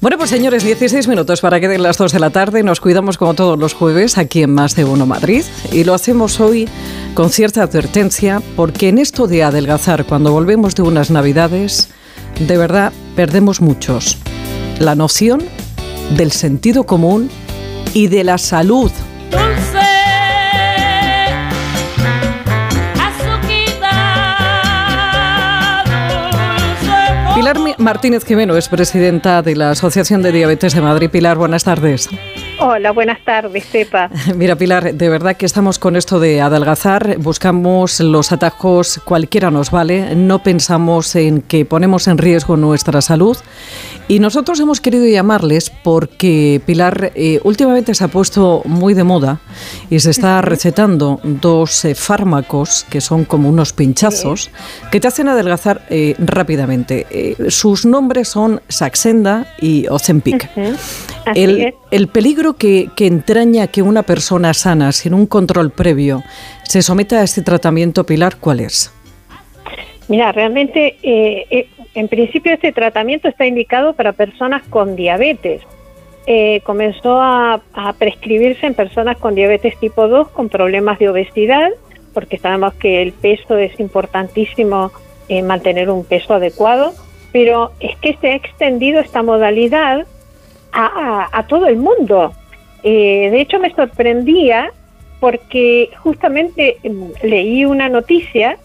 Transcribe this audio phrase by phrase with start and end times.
[0.00, 2.62] Bueno, pues señores, 16 minutos para que den las 2 de la tarde.
[2.62, 5.44] Nos cuidamos como todos los jueves aquí en Más de Uno Madrid.
[5.72, 6.66] Y lo hacemos hoy
[7.12, 11.90] con cierta advertencia porque en esto de adelgazar, cuando volvemos de unas navidades,
[12.38, 14.16] de verdad perdemos muchos.
[14.78, 15.42] La noción
[16.16, 17.28] del sentido común
[17.92, 18.90] y de la salud.
[27.90, 31.10] Martínez Jimeno es presidenta de la Asociación de Diabetes de Madrid.
[31.10, 32.08] Pilar, buenas tardes.
[32.62, 34.10] Hola, buenas tardes, Pepa.
[34.36, 39.70] Mira, Pilar, de verdad que estamos con esto de adelgazar, buscamos los atajos, cualquiera nos
[39.70, 43.38] vale, no pensamos en que ponemos en riesgo nuestra salud.
[44.08, 49.40] Y nosotros hemos querido llamarles porque, Pilar, eh, últimamente se ha puesto muy de moda
[49.88, 54.50] y se está recetando dos eh, fármacos que son como unos pinchazos
[54.90, 57.36] que te hacen adelgazar eh, rápidamente.
[57.48, 60.50] Sus nombres son Saxenda y Ozempic.
[61.34, 66.22] El, peligro que, entraña que una persona sana, sin un control previo,
[66.64, 68.92] se someta a este tratamiento, Pilar, ¿cuál es?
[70.08, 75.62] Mira, realmente, eh, eh, en principio este tratamiento está indicado para personas con diabetes.
[76.26, 81.70] Eh, comenzó a, a, prescribirse en personas con diabetes tipo 2 con problemas de obesidad,
[82.12, 84.92] porque sabemos que el peso es importantísimo
[85.44, 86.92] mantener un peso adecuado
[87.32, 90.06] pero es que se ha extendido esta modalidad
[90.72, 92.32] a, todo el mundo.
[92.82, 94.72] Eh, de hecho, me sorprendía
[95.18, 98.56] porque justamente mm, leí una noticia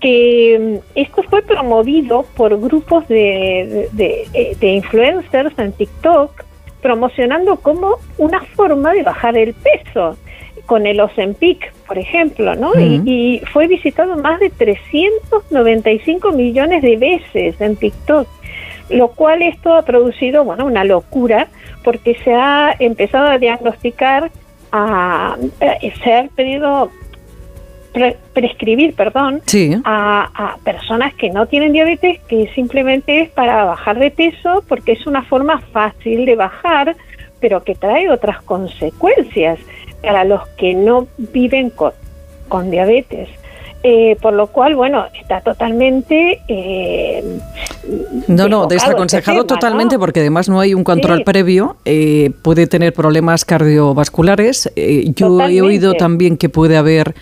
[0.00, 6.44] que mm, esto fue promovido por grupos de, de, de, influencers en TikTok
[6.82, 10.18] promocionando como una forma de bajar el peso
[10.66, 12.72] con el Ozempic, por ejemplo, ¿no?
[12.78, 18.26] y, fue visitado más de 395 millones de veces en TikTok,
[18.92, 21.48] lo cual esto ha producido, bueno, una locura,
[21.82, 24.30] porque se ha empezado a diagnosticar,
[24.70, 26.90] a, eh, se ha pedido
[28.32, 29.42] prescribir, perdón,
[29.84, 34.92] a, a, personas que no tienen diabetes, que simplemente es para bajar de peso, porque
[34.92, 36.96] es una forma fácil de bajar,
[37.40, 39.58] pero que trae otras consecuencias
[40.02, 41.92] para los que no viven con,
[42.48, 43.28] con diabetes.
[43.82, 46.40] Eh, por lo cual, bueno, está totalmente...
[46.48, 47.40] Eh,
[48.28, 53.44] no, no, desaconsejado totalmente porque además no hay un control previo, eh, puede tener problemas
[53.44, 54.70] cardiovasculares.
[55.16, 57.14] yo he oído también que puede haber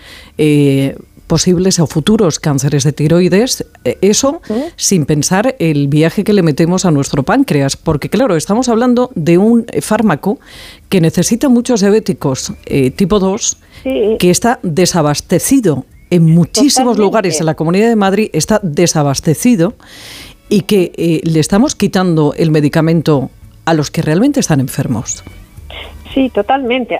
[1.31, 4.41] posibles o futuros cánceres de tiroides, eh, eso
[4.75, 9.37] sin pensar el viaje que le metemos a nuestro páncreas, porque claro, estamos hablando de
[9.37, 10.41] un fármaco
[10.89, 13.57] que necesita muchos diabéticos eh, tipo 2,
[14.19, 19.75] que está desabastecido en muchísimos lugares en la Comunidad de Madrid, está desabastecido
[20.51, 23.29] y que eh, le estamos quitando el medicamento
[23.63, 25.23] a los que realmente están enfermos.
[26.13, 26.99] Sí, totalmente.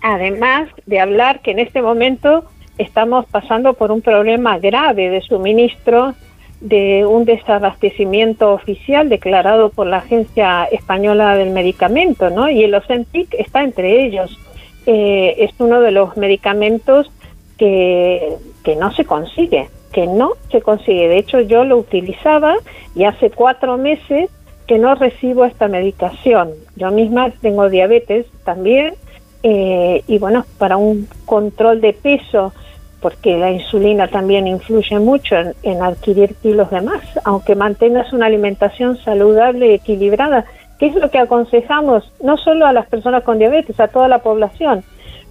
[0.00, 2.44] Además de hablar que en este momento
[2.78, 6.14] estamos pasando por un problema grave de suministro
[6.62, 12.48] de un desabastecimiento oficial declarado por la Agencia Española del Medicamento, ¿no?
[12.48, 14.38] Y el Ozempic está entre ellos.
[14.86, 17.10] Eh, es uno de los medicamentos
[17.58, 18.32] que,
[18.64, 21.08] que no se consigue, que no se consigue.
[21.08, 22.54] De hecho, yo lo utilizaba
[22.94, 24.30] y hace cuatro meses
[24.66, 26.50] que no recibo esta medicación.
[26.76, 28.94] Yo misma tengo diabetes también
[29.42, 32.52] eh, y bueno, para un control de peso
[33.00, 38.96] porque la insulina también influye mucho en, adquirir kilos de más, aunque mantengas una alimentación
[38.98, 40.44] saludable y equilibrada,
[40.78, 44.18] que es lo que aconsejamos no solo a las personas con diabetes, a toda la
[44.18, 44.82] población.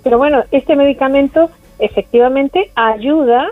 [0.03, 3.51] Pero bueno, este medicamento efectivamente ayuda a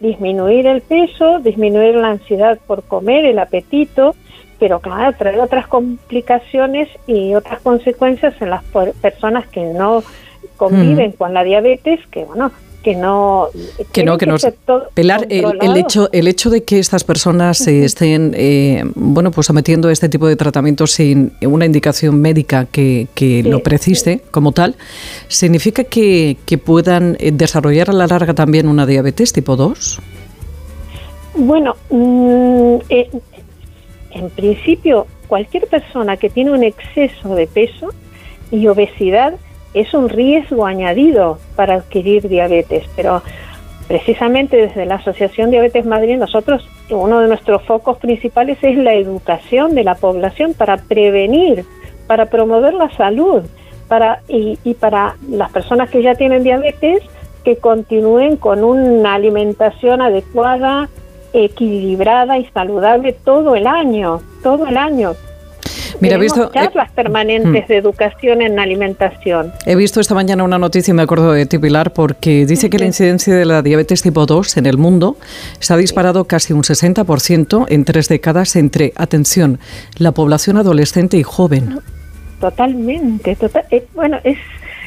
[0.00, 4.14] disminuir el peso, disminuir la ansiedad por comer, el apetito,
[4.58, 8.62] pero claro, trae otras complicaciones y otras consecuencias en las
[9.00, 10.02] personas que no
[10.56, 12.50] conviven con la diabetes, que bueno,
[12.86, 13.48] que no
[13.90, 14.28] que no que,
[14.94, 19.88] pelar el, hecho el hecho de que estas personas se estén eh, bueno pues sometiendo
[19.88, 23.08] a este tipo de tratamientos sin una indicación médica que,
[23.44, 24.76] lo precise como tal
[25.26, 30.00] significa que, puedan eh, desarrollar a la larga también una diabetes tipo 2
[31.34, 33.10] bueno mm, eh,
[34.12, 37.88] en principio cualquier persona que tiene un exceso de peso
[38.52, 39.34] y obesidad
[39.76, 43.22] es un riesgo añadido para adquirir diabetes, pero
[43.86, 49.74] precisamente desde la Asociación Diabetes Madrid nosotros uno de nuestros focos principales es la educación
[49.74, 51.66] de la población para prevenir,
[52.06, 53.42] para promover la salud,
[53.86, 57.02] para y, y para las personas que ya tienen diabetes
[57.44, 60.88] que continúen con una alimentación adecuada,
[61.34, 65.14] equilibrada y saludable todo el año, todo el año
[66.00, 67.68] Mira, he visto charlas permanentes mm.
[67.68, 69.52] de educación en alimentación.
[69.64, 72.78] He visto esta mañana una noticia y me acuerdo de ti, Pilar, porque dice que
[72.78, 75.16] la incidencia de la diabetes tipo 2 en el mundo
[75.58, 79.58] se ha disparado casi un 60% en tres décadas entre, atención,
[79.98, 81.80] la población adolescente y joven.
[82.40, 84.38] Totalmente, total, eh, bueno, es,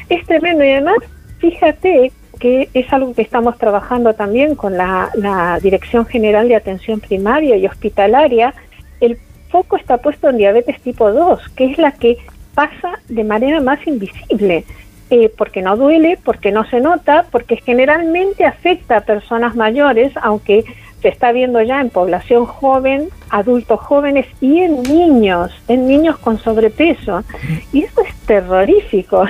[0.09, 0.97] es tremendo y además,
[1.39, 6.99] fíjate que es algo que estamos trabajando también con la, la Dirección General de Atención
[6.99, 8.53] Primaria y Hospitalaria,
[9.01, 9.17] el
[9.49, 12.17] foco está puesto en diabetes tipo 2, que es la que
[12.53, 14.65] pasa de manera más invisible,
[15.09, 20.65] eh, porque no duele, porque no se nota, porque generalmente afecta a personas mayores, aunque
[21.01, 26.37] se está viendo ya en población joven, adultos jóvenes y en niños, en niños con
[26.39, 27.23] sobrepeso.
[27.71, 29.25] Y eso es terrorífico,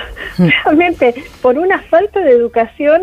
[0.64, 3.02] realmente por una falta de educación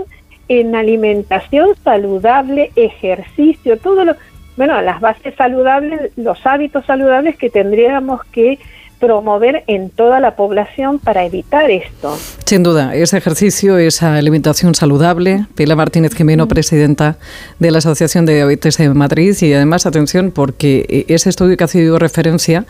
[0.50, 4.16] en alimentación saludable, ejercicio, todo lo,
[4.58, 8.60] bueno, las bases saludables, los hábitos saludables que tendríamos que
[9.00, 12.18] promover en toda la población para evitar esto.
[12.46, 15.46] Sin duda, ese ejercicio, esa alimentación saludable.
[15.56, 17.18] Pilar Martínez Jimeno, presidenta
[17.60, 19.36] de la Asociación de Diabetes de Madrid.
[19.42, 22.66] Y además, atención, porque ese estudio que ha sido referencia,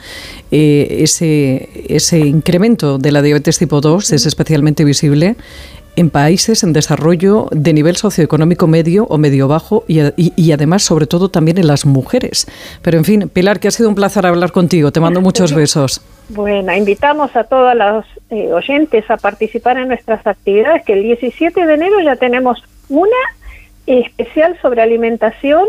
[0.52, 5.38] eh, ese, ese incremento de la diabetes tipo 2 es especialmente visible
[5.98, 11.30] en países en desarrollo de nivel socioeconómico medio o medio bajo y, además, sobre todo,
[11.30, 12.48] también en las mujeres.
[12.84, 14.92] Pero en fin, Pilar, que ha sido un placer hablar contigo.
[14.92, 16.02] Te mando muchos besos.
[16.30, 21.66] Bueno, invitamos a todos los eh, oyentes a participar en nuestras actividades, que el 17
[21.66, 23.18] de enero ya tenemos una
[23.88, 25.66] especial sobre alimentación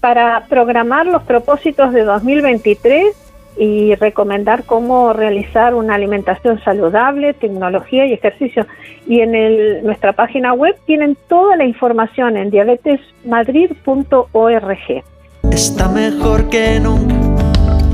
[0.00, 3.14] para programar los propósitos de 2023
[3.58, 8.66] y recomendar cómo realizar una alimentación saludable, tecnología y ejercicio.
[9.06, 15.04] Y en el, nuestra página web tienen toda la información en diabetesmadrid.org.
[15.50, 17.14] Está mejor que nunca,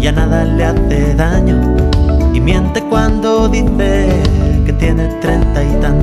[0.01, 1.77] ya nada le hace daño
[2.35, 4.09] y miente cuando dice
[4.67, 6.03] que tiene treinta y tantos.